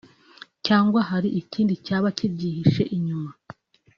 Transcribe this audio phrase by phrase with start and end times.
[0.65, 3.31] cyangwa hari ikindi cyaba kibyihishe inyuma